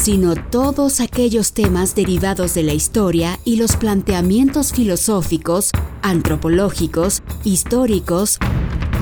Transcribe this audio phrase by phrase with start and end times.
[0.00, 8.38] sino todos aquellos temas derivados de la historia y los planteamientos filosóficos, antropológicos, históricos,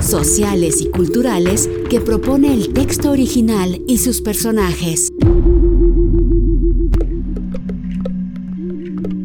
[0.01, 5.09] sociales y culturales que propone el texto original y sus personajes.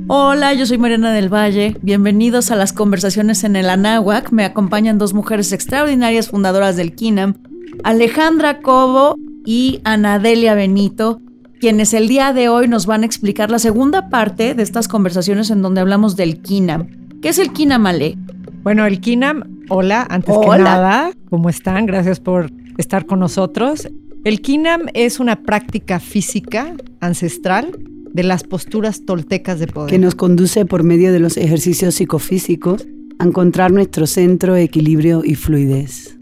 [0.07, 1.77] Hola, yo soy Mariana del Valle.
[1.83, 4.31] Bienvenidos a las conversaciones en el Anáhuac.
[4.31, 7.35] Me acompañan dos mujeres extraordinarias fundadoras del KINAM,
[7.83, 11.21] Alejandra Cobo y Anadelia Benito,
[11.65, 15.49] quienes el día de hoy nos van a explicar la segunda parte de estas conversaciones
[15.49, 16.89] en donde hablamos del KINAM.
[17.23, 18.19] ¿Qué es el KINAM, Ale?
[18.63, 21.87] Bueno, el KINAM, hola, antes que nada, ¿cómo están?
[21.87, 23.89] Gracias por estar con nosotros.
[24.25, 27.71] El KINAM es una práctica física ancestral
[28.13, 29.89] de las posturas toltecas de poder.
[29.89, 32.87] Que nos conduce por medio de los ejercicios psicofísicos
[33.19, 36.19] a encontrar nuestro centro, equilibrio y fluidez.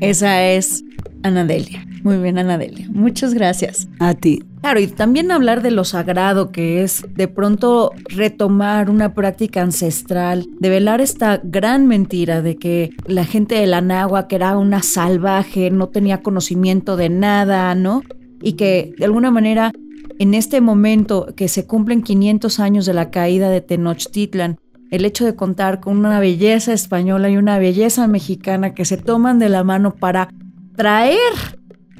[0.00, 0.84] Esa es
[1.22, 1.86] Anadelia.
[2.02, 2.86] Muy bien, Anadelia.
[2.90, 3.88] Muchas gracias.
[3.98, 4.42] A ti.
[4.60, 10.46] Claro, y también hablar de lo sagrado que es de pronto retomar una práctica ancestral,
[10.58, 15.70] de velar esta gran mentira de que la gente de la que era una salvaje,
[15.70, 18.02] no tenía conocimiento de nada, ¿no?
[18.42, 19.72] Y que de alguna manera
[20.18, 24.58] en este momento que se cumplen 500 años de la caída de Tenochtitlan,
[24.90, 29.38] el hecho de contar con una belleza española y una belleza mexicana que se toman
[29.38, 30.28] de la mano para
[30.76, 31.18] traer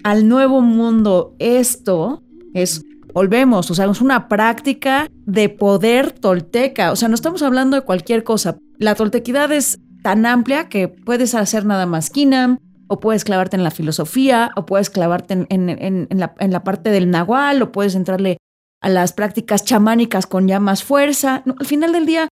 [0.03, 6.97] al nuevo mundo esto es, volvemos, o sea, es una práctica de poder tolteca, o
[6.97, 8.57] sea, no estamos hablando de cualquier cosa.
[8.79, 13.65] La toltequidad es tan amplia que puedes hacer nada más kinam, o puedes clavarte en
[13.65, 18.37] la filosofía, o puedes clavarte en, la, en la, parte del nahual, o puedes entrarle
[18.83, 21.43] a las prácticas chamánicas con ya más fuerza.
[21.59, 22.29] al final del día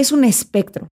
[0.00, 0.88] es un espectro.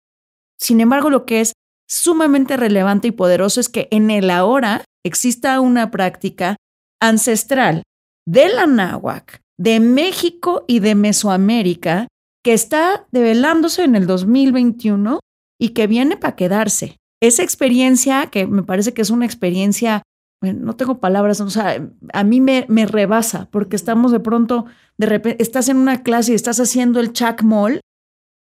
[0.59, 1.53] Sin embargo, lo que es
[1.89, 6.55] sumamente relevante y poderoso es que en el ahora exista una práctica
[7.01, 7.83] ancestral
[8.25, 12.07] de la náhuac, de México y de Mesoamérica
[12.43, 15.19] que está develándose en el 2021
[15.59, 16.97] y que viene para quedarse.
[17.21, 20.01] Esa experiencia, que me parece que es una experiencia,
[20.41, 24.65] no tengo palabras, o sea, a mí me, me rebasa, porque estamos de pronto,
[24.97, 27.81] de repente, estás en una clase y estás haciendo el chacmol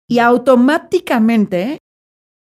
[0.10, 1.78] y automáticamente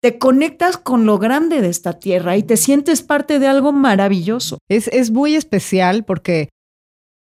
[0.01, 4.59] te conectas con lo grande de esta tierra y te sientes parte de algo maravilloso.
[4.71, 6.49] Es, es muy especial porque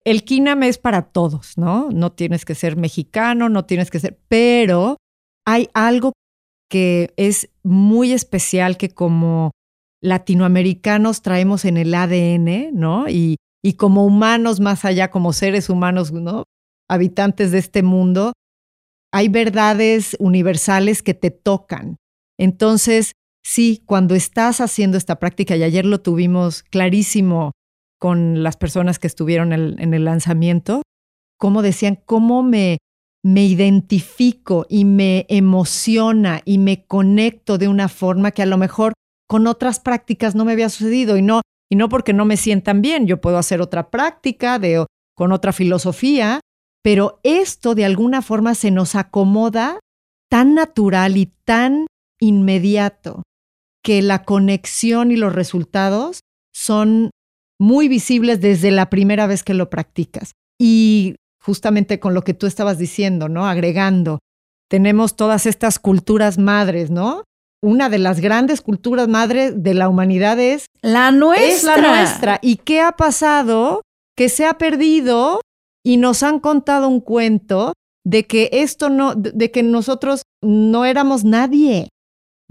[0.05, 1.89] el Kinam es para todos, ¿no?
[1.91, 4.97] No tienes que ser mexicano, no tienes que ser, pero
[5.45, 6.13] hay algo
[6.69, 9.51] que es muy especial que como
[10.01, 13.09] latinoamericanos traemos en el ADN, ¿no?
[13.09, 16.43] Y, y como humanos más allá, como seres humanos, ¿no?
[16.87, 18.33] Habitantes de este mundo,
[19.11, 21.97] hay verdades universales que te tocan.
[22.39, 23.13] Entonces,
[23.43, 27.51] sí, cuando estás haciendo esta práctica, y ayer lo tuvimos clarísimo
[27.99, 30.81] con las personas que estuvieron en el lanzamiento,
[31.37, 32.77] como decían, cómo me,
[33.23, 38.93] me identifico y me emociona y me conecto de una forma que a lo mejor
[39.27, 41.17] con otras prácticas no me había sucedido.
[41.17, 44.85] Y no, y no porque no me sientan bien, yo puedo hacer otra práctica de,
[45.15, 46.39] con otra filosofía,
[46.83, 49.79] pero esto de alguna forma se nos acomoda
[50.29, 51.87] tan natural y tan
[52.19, 53.23] inmediato,
[53.83, 56.21] que la conexión y los resultados
[56.53, 57.11] son
[57.59, 60.31] muy visibles desde la primera vez que lo practicas.
[60.59, 63.47] Y justamente con lo que tú estabas diciendo, ¿no?
[63.47, 64.19] Agregando,
[64.69, 67.23] tenemos todas estas culturas madres, ¿no?
[67.63, 71.77] Una de las grandes culturas madres de la humanidad es la nuestra.
[71.77, 72.39] la nuestra.
[72.41, 73.81] ¿Y qué ha pasado?
[74.15, 75.41] Que se ha perdido
[75.83, 77.73] y nos han contado un cuento
[78.05, 81.89] de que esto no, de que nosotros no éramos nadie.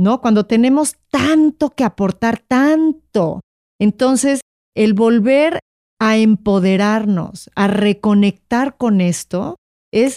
[0.01, 0.23] ¿no?
[0.23, 3.41] Cuando tenemos tanto que aportar, tanto.
[3.79, 4.41] Entonces,
[4.75, 5.59] el volver
[6.01, 9.57] a empoderarnos, a reconectar con esto,
[9.93, 10.17] es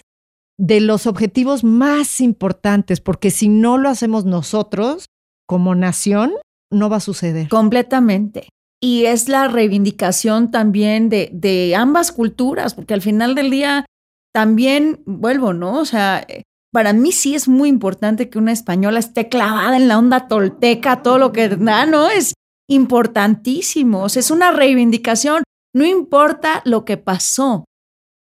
[0.57, 5.07] de los objetivos más importantes, porque si no lo hacemos nosotros
[5.45, 6.31] como nación,
[6.71, 7.49] no va a suceder.
[7.49, 8.47] Completamente.
[8.83, 13.85] Y es la reivindicación también de, de ambas culturas, porque al final del día
[14.33, 15.79] también, vuelvo, ¿no?
[15.79, 16.27] O sea,
[16.73, 21.01] para mí sí es muy importante que una española esté clavada en la onda tolteca,
[21.01, 22.09] todo lo que da, ¿no?
[22.09, 22.33] Es
[22.67, 25.43] importantísimo, es una reivindicación,
[25.73, 27.63] no importa lo que pasó.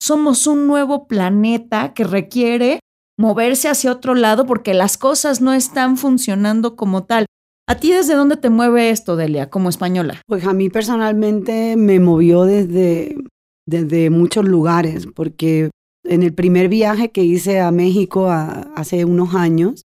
[0.02, 2.80] somos un nuevo planeta que requiere
[3.18, 7.26] moverse hacia otro lado porque las cosas no están funcionando como tal.
[7.68, 10.22] ¿A ti desde dónde te mueve esto, Delia, como española?
[10.28, 13.18] Pues a mí personalmente me movió desde,
[13.66, 15.72] desde muchos lugares, porque
[16.04, 19.82] en el primer viaje que hice a México hace unos años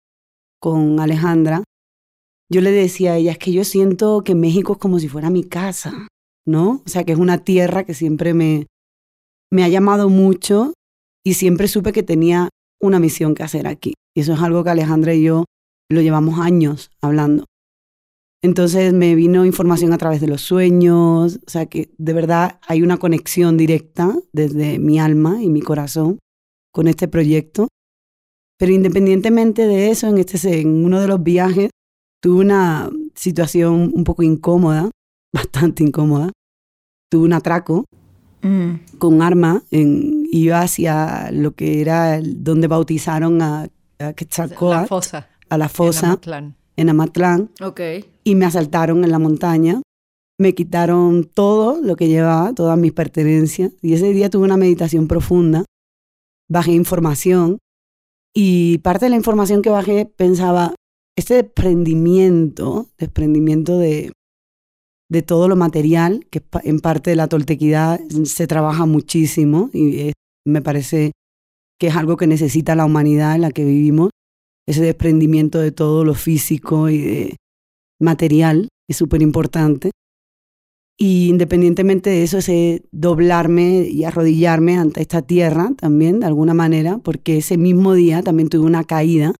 [0.60, 1.62] con Alejandra,
[2.50, 5.30] yo le decía a ella, es que yo siento que México es como si fuera
[5.30, 6.08] mi casa,
[6.44, 6.82] ¿no?
[6.84, 8.66] O sea, que es una tierra que siempre me,
[9.52, 10.72] me ha llamado mucho
[11.24, 12.48] y siempre supe que tenía
[12.80, 13.94] una misión que hacer aquí.
[14.16, 15.44] Y eso es algo que Alejandra y yo
[15.90, 17.44] lo llevamos años hablando.
[18.42, 22.82] Entonces me vino información a través de los sueños, o sea que de verdad hay
[22.82, 26.20] una conexión directa desde mi alma y mi corazón
[26.72, 27.68] con este proyecto.
[28.58, 31.70] Pero independientemente de eso, en, este, en uno de los viajes
[32.20, 34.90] tuve una situación un poco incómoda,
[35.32, 36.30] bastante incómoda.
[37.10, 37.86] Tuve un atraco
[38.42, 38.98] mm.
[38.98, 43.68] con arma, en, iba hacia lo que era donde bautizaron a,
[43.98, 46.20] a Quetzalcóatl, la fosa, a la fosa
[46.76, 47.50] en Amatlán.
[48.28, 49.80] Y me asaltaron en la montaña.
[50.38, 53.72] Me quitaron todo lo que llevaba, todas mis pertenencias.
[53.80, 55.64] Y ese día tuve una meditación profunda.
[56.46, 57.56] Bajé información.
[58.34, 60.74] Y parte de la información que bajé pensaba,
[61.16, 64.12] este desprendimiento, desprendimiento de,
[65.08, 70.12] de todo lo material, que en parte de la toltequidad se trabaja muchísimo y
[70.46, 71.12] me parece
[71.80, 74.10] que es algo que necesita la humanidad en la que vivimos,
[74.66, 77.36] ese desprendimiento de todo lo físico y de
[78.00, 79.90] material es súper importante.
[81.00, 86.98] Y independientemente de eso, ese doblarme y arrodillarme ante esta tierra también, de alguna manera,
[86.98, 89.32] porque ese mismo día también tuve una caída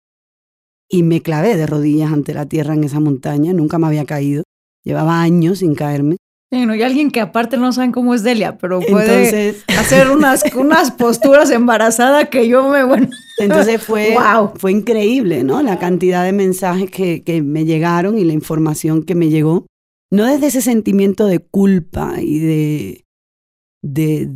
[0.88, 4.44] y me clavé de rodillas ante la tierra en esa montaña, nunca me había caído,
[4.84, 6.16] llevaba años sin caerme.
[6.50, 10.92] Bueno, y alguien que aparte no saben cómo es Delia, pero puede hacer unas, unas
[10.92, 13.08] posturas embarazadas que yo me, bueno.
[13.38, 14.52] Entonces fue, wow.
[14.56, 15.62] fue increíble, ¿no?
[15.62, 19.66] La cantidad de mensajes que, que me llegaron y la información que me llegó.
[20.10, 23.04] No desde ese sentimiento de culpa y de,
[23.82, 24.28] de,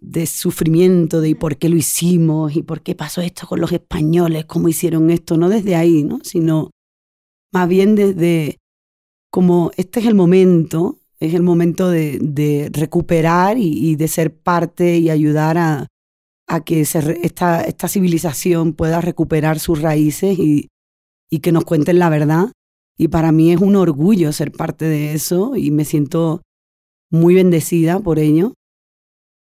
[0.00, 4.46] de sufrimiento, de por qué lo hicimos y por qué pasó esto con los españoles,
[4.46, 6.18] cómo hicieron esto, no desde ahí, ¿no?
[6.24, 6.70] Sino
[7.52, 8.58] más bien desde
[9.30, 15.10] como este es el momento es el momento de, recuperar y, de ser parte y
[15.10, 15.86] ayudar a,
[16.58, 20.68] que esta, esta, civilización pueda recuperar sus raíces y,
[21.30, 22.50] y que nos cuenten la verdad.
[22.98, 26.42] Y para mí es un orgullo ser parte de eso y me siento
[27.10, 28.54] muy bendecida por ello.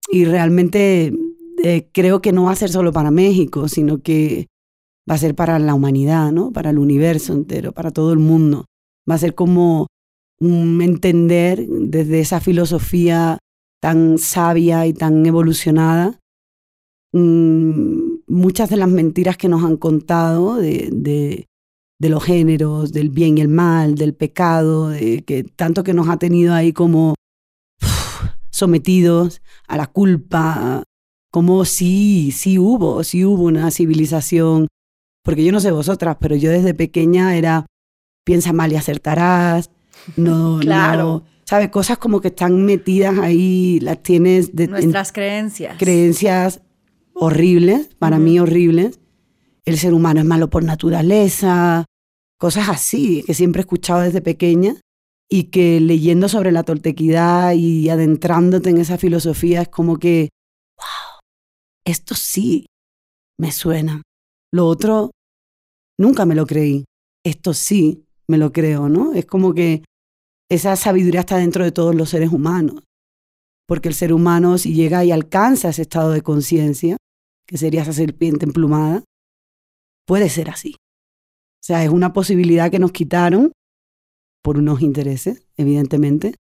[0.08, 1.12] Y realmente
[1.64, 4.46] eh, creo que no va a ser solo para México, sino que
[5.10, 6.52] va a ser para la humanidad, ¿no?
[6.52, 8.66] Para el universo entero, para todo el mundo.
[9.10, 9.88] Va a ser como
[10.40, 13.38] entender desde esa filosofía
[13.80, 16.20] tan sabia y tan evolucionada
[17.14, 23.38] mm, muchas de las mentiras que nos han contado de, de, los géneros, del bien
[23.38, 27.14] y el mal, del pecado, de que tanto que nos ha tenido ahí como
[28.50, 30.82] sometidos a la culpa,
[31.32, 34.68] como sí, sí hubo, sí hubo una civilización,
[35.24, 37.64] porque yo no sé vosotras, pero yo desde pequeña era
[38.24, 39.70] piensa mal y acertarás,
[40.16, 41.24] no, claro.
[41.46, 41.68] ¿Sabes?
[41.68, 44.56] Cosas como que están metidas ahí, las tienes...
[44.56, 45.76] De, Nuestras creencias.
[45.78, 46.62] Creencias
[47.14, 49.00] horribles, para mí horribles.
[49.64, 51.86] El ser humano es malo por naturaleza,
[52.38, 54.76] cosas así que siempre he escuchado desde pequeña
[55.30, 60.28] y que leyendo sobre la toltequidad y adentrándote en esa filosofía es como que,
[60.76, 61.20] wow,
[61.86, 62.66] esto sí
[63.38, 64.02] me suena.
[64.52, 65.10] Lo otro,
[65.98, 66.84] nunca me lo creí.
[67.24, 69.14] Esto sí me lo creo, ¿no?
[69.14, 69.82] Es como que
[70.50, 72.82] esa sabiduría está dentro de todos los seres humanos.
[73.66, 76.98] Porque el ser humano, si llega y alcanza ese estado de conciencia,
[77.46, 79.04] que sería esa serpiente emplumada,
[80.06, 80.74] puede ser así.
[80.74, 83.52] O sea, es una posibilidad que nos quitaron
[84.42, 86.34] por unos intereses, evidentemente,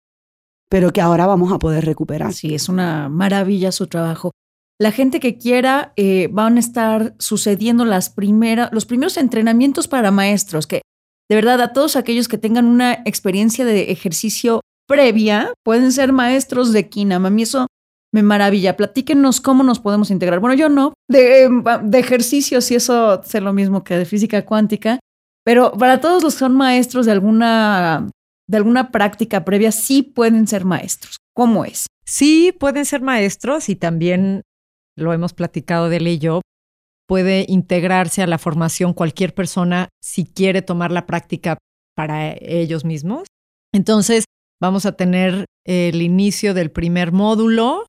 [0.68, 2.32] pero que ahora vamos a poder recuperar.
[2.32, 4.32] Sí, es una maravilla su trabajo.
[4.80, 10.10] La gente que quiera eh, van a estar sucediendo las primeras, los primeros entrenamientos para
[10.10, 10.82] maestros, que
[11.32, 16.74] de verdad, a todos aquellos que tengan una experiencia de ejercicio previa, pueden ser maestros
[16.74, 17.24] de Kinam.
[17.24, 17.68] A mí eso
[18.12, 18.76] me maravilla.
[18.76, 20.40] Platíquenos cómo nos podemos integrar.
[20.40, 21.48] Bueno, yo no, de,
[21.82, 25.00] de ejercicios y eso sé lo mismo que de física cuántica,
[25.44, 28.08] pero para todos los que son maestros de alguna,
[28.48, 31.16] de alguna práctica previa, sí pueden ser maestros.
[31.34, 31.86] ¿Cómo es?
[32.04, 34.42] Sí, pueden ser maestros y también
[34.96, 36.42] lo hemos platicado de él y yo
[37.08, 41.58] puede integrarse a la formación cualquier persona si quiere tomar la práctica
[41.96, 43.26] para ellos mismos.
[43.72, 44.24] Entonces,
[44.60, 47.86] vamos a tener el inicio del primer módulo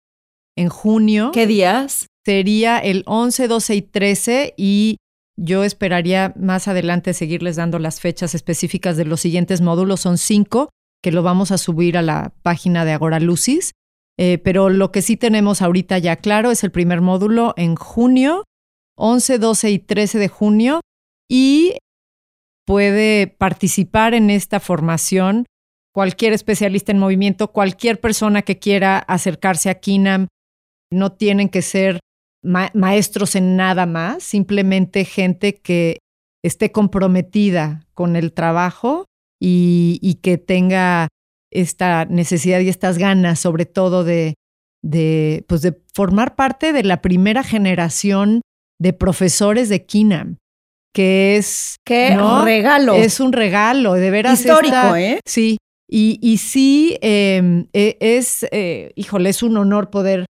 [0.56, 1.32] en junio.
[1.34, 2.08] ¿Qué días?
[2.26, 4.98] Sería el 11, 12 y 13 y
[5.36, 10.02] yo esperaría más adelante seguirles dando las fechas específicas de los siguientes módulos.
[10.02, 10.70] Son cinco
[11.02, 13.72] que lo vamos a subir a la página de Agora Lucis.
[14.18, 18.44] Eh, pero lo que sí tenemos ahorita ya claro es el primer módulo en junio,
[18.96, 20.82] 11, 12 y 13 de junio,
[21.28, 21.78] y
[22.66, 25.46] puede participar en esta formación
[25.94, 30.28] cualquier especialista en movimiento, cualquier persona que quiera acercarse a KINAM.
[30.94, 32.00] No tienen que ser
[32.44, 36.00] maestros en nada más, simplemente gente que
[36.44, 39.06] esté comprometida con el trabajo
[39.40, 41.08] y, que tenga
[41.52, 44.36] esta necesidad y estas ganas, sobre todo de,
[44.82, 48.42] de, pues de formar parte de la primera generación
[48.80, 50.38] de profesores de KINAM
[50.94, 51.78] que es...
[51.86, 52.94] ¡Qué regalo!
[52.94, 54.40] Es un regalo, de veras.
[54.40, 55.20] Histórico, ¿eh?
[55.26, 55.58] Sí,
[55.90, 60.26] y, y sí, em, e, es, eh, híjole, es un honor poder,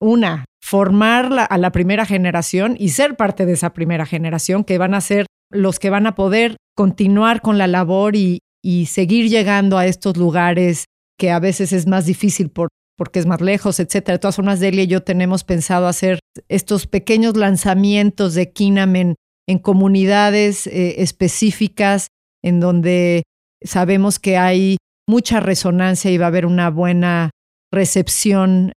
[0.00, 4.94] una, formar a la primera generación y ser parte de esa primera generación, que van
[4.94, 9.78] a ser los que van a poder continuar con la labor y, y seguir llegando
[9.78, 10.86] a estos lugares
[11.18, 14.14] que a veces es más difícil por, porque es más lejos, etcétera.
[14.14, 19.14] De todas formas, Delia y yo tenemos pensado hacer estos pequeños lanzamientos de Kinam en,
[19.48, 22.08] en comunidades eh, específicas
[22.42, 23.22] en donde
[23.62, 24.76] sabemos que hay
[25.08, 27.30] mucha resonancia y va a haber una buena
[27.72, 28.72] recepción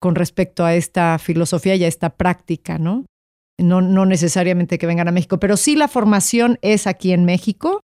[0.00, 3.04] con respecto a esta filosofía y a esta práctica, ¿no?
[3.58, 7.80] No, no necesariamente que vengan a México, pero sí la formación es aquí en México,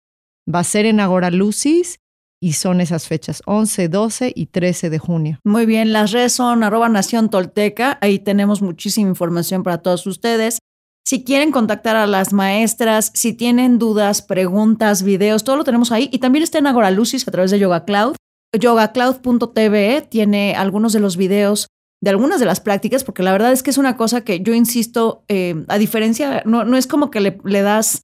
[0.53, 1.97] va a ser en Agora Lucis
[2.43, 5.39] y son esas fechas, 11, 12 y 13 de junio.
[5.45, 10.57] Muy bien, las redes son arroba Nación Tolteca, ahí tenemos muchísima información para todos ustedes.
[11.05, 16.09] Si quieren contactar a las maestras, si tienen dudas, preguntas, videos, todo lo tenemos ahí.
[16.11, 18.15] Y también está en Agora Lucis a través de Yoga Cloud.
[18.57, 21.67] YogaCloud.tv tiene algunos de los videos
[22.01, 24.53] de algunas de las prácticas, porque la verdad es que es una cosa que yo
[24.53, 28.01] insisto, eh, a diferencia, no, no es como que le, das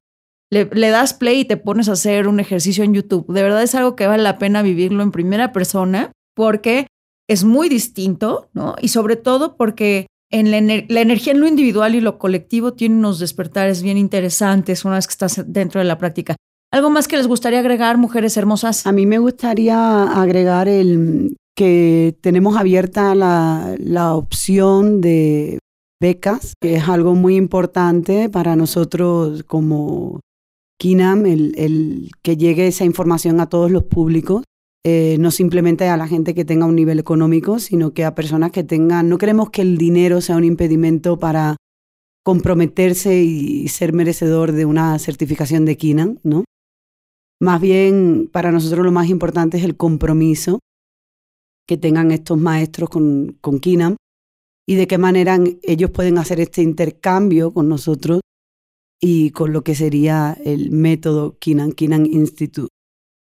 [0.50, 3.26] le, le, das play y te pones a hacer un ejercicio en YouTube.
[3.32, 6.86] De verdad es algo que vale la pena vivirlo en primera persona porque
[7.28, 8.76] es muy distinto, ¿no?
[8.80, 13.18] Y sobre todo porque en la, energía en lo individual y lo colectivo tiene unos
[13.18, 16.36] despertares bien interesantes una vez que estás dentro de la práctica.
[16.70, 18.86] ¿Algo más que les gustaría agregar, mujeres hermosas?
[18.86, 25.58] A mí me gustaría agregar el que tenemos abierta la, la opción de
[26.00, 30.20] becas, que es algo muy importante para nosotros como
[30.78, 34.44] KINAM, el, el que llegue esa información a todos los públicos.
[34.86, 38.52] Eh, no simplemente a la gente que tenga un nivel económico, sino que a personas
[38.52, 41.56] que tengan, no queremos que el dinero sea un impedimento para
[42.24, 46.44] comprometerse y ser merecedor de una certificación de KINAM, ¿no?
[47.40, 50.60] Más bien, para nosotros lo más importante es el compromiso
[51.68, 53.96] que tengan estos maestros con, con KINAM
[54.66, 58.20] y de qué manera ellos pueden hacer este intercambio con nosotros
[59.00, 62.68] y con lo que sería el método KINAM, KINAM Institute.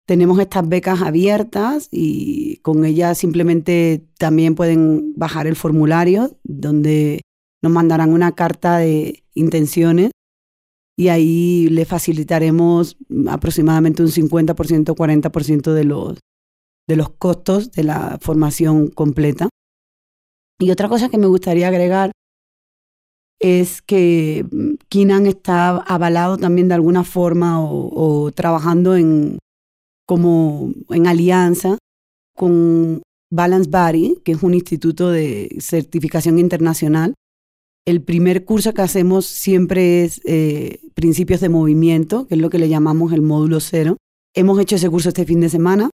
[0.08, 7.22] Tenemos estas becas abiertas y con ellas simplemente también pueden bajar el formulario donde
[7.63, 10.12] nos mandarán una carta de intenciones
[10.96, 16.20] y ahí le facilitaremos aproximadamente un 50%, 40% de los,
[16.88, 19.50] de los costos de la formación completa.
[20.60, 22.12] Y otra cosa que me gustaría agregar
[23.39, 24.46] es que
[24.89, 29.38] Kinan está avalado también de alguna forma o trabajando en,
[30.08, 31.77] como en alianza
[32.36, 33.01] con
[33.32, 37.13] Balance Body, que es un instituto de certificación internacional.
[37.86, 42.60] El primer curso que hacemos siempre es eh, principios de movimiento, que es lo que
[42.60, 43.98] le llamamos el módulo cero.
[44.36, 45.89] Hemos hecho ese curso este fin de semana,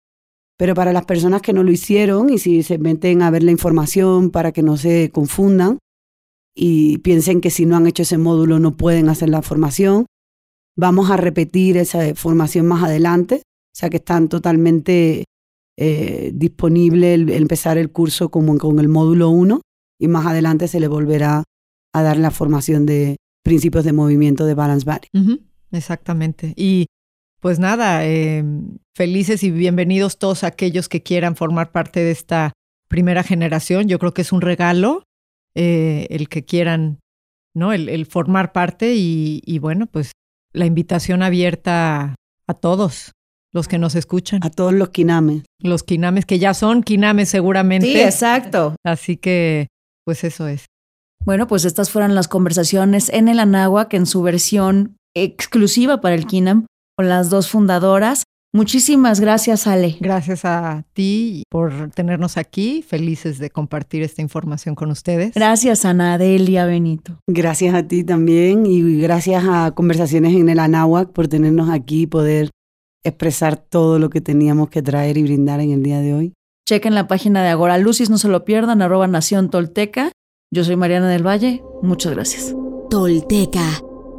[0.57, 3.51] pero para las personas que no lo hicieron y si se meten a ver la
[3.51, 5.79] información para que no se confundan
[6.55, 10.05] y piensen que si no han hecho ese módulo no pueden hacer la formación,
[10.77, 13.41] vamos a repetir esa formación más adelante
[13.73, 15.25] o sea que están totalmente
[15.77, 19.61] eh, disponibles el, empezar el curso como con el módulo 1
[19.99, 21.43] y más adelante se le volverá
[21.93, 25.39] a dar la formación de principios de movimiento de Balance Body.
[25.71, 26.53] Exactamente.
[26.55, 26.85] Y
[27.43, 32.53] pues nada, em, felices y bienvenidos todos aquellos que quieran formar parte de esta
[32.87, 33.89] primera generación.
[33.89, 35.03] Yo creo que es un regalo
[35.53, 37.01] eh, el que quieran,
[37.53, 37.73] ¿no?
[37.73, 40.13] El, formar parte y, y, bueno, pues
[40.53, 42.15] la invitación abierta
[42.47, 43.11] a todos
[43.51, 44.39] los que nos escuchan.
[44.41, 45.43] A todos los quinames.
[45.59, 47.87] Los quinames, que ya son quinames seguramente.
[47.87, 48.77] Sí, exacto.
[48.85, 49.67] Así que,
[50.05, 50.67] pues eso es.
[51.25, 56.25] Bueno, pues estas fueron las conversaciones en el Anáhuac en su versión exclusiva para el
[56.25, 58.23] Kinam con las dos fundadoras.
[58.55, 59.97] Muchísimas gracias, Ale.
[59.99, 62.83] Gracias a ti por tenernos aquí.
[62.83, 65.33] Felices de compartir esta información con ustedes.
[65.33, 67.17] Gracias, Ana Adelia Benito.
[67.27, 72.07] Gracias a ti también y gracias a Conversaciones en el Anáhuac por tenernos aquí y
[72.07, 72.51] poder
[73.03, 76.33] expresar todo lo que teníamos que traer y brindar en el día de hoy.
[76.67, 80.11] Chequen la página de Agora Lucis, no se lo pierdan, arroba Nación Tolteca.
[80.51, 81.63] Yo soy Mariana del Valle.
[81.81, 82.55] Muchas gracias.
[82.89, 83.81] Tolteca,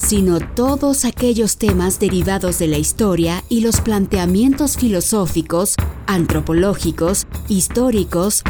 [0.00, 5.74] sino todos aquellos temas derivados de la historia y los planteamientos filosóficos,
[6.06, 8.42] antropológicos, históricos,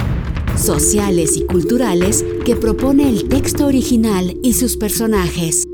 [0.57, 5.66] sociales y culturales que propone el texto original y sus personajes.